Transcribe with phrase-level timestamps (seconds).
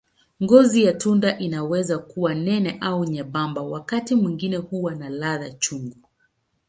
[0.43, 5.97] Ngozi ya tunda inaweza kuwa nene au nyembamba, wakati mwingine huwa na ladha chungu.